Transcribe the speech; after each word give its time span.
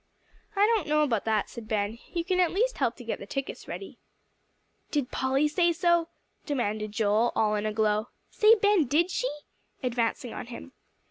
"I 0.55 0.65
don't 0.65 0.87
know 0.87 1.03
about 1.03 1.25
that," 1.25 1.47
said 1.47 1.67
Ben, 1.67 1.99
"you 2.11 2.25
can 2.25 2.39
at 2.39 2.51
least 2.51 2.79
help 2.79 2.95
to 2.95 3.03
get 3.03 3.19
the 3.19 3.27
tickets 3.27 3.67
ready." 3.67 3.99
"Did 4.89 5.11
Polly 5.11 5.47
say 5.47 5.71
so?" 5.71 6.09
demanded 6.43 6.91
Joel, 6.91 7.31
all 7.35 7.53
in 7.53 7.67
a 7.67 7.71
glow. 7.71 8.07
"Say, 8.31 8.55
Ben, 8.55 8.85
did 8.85 9.11
she?" 9.11 9.29
advancing 9.83 10.33
on 10.33 10.47
him. 10.47 10.71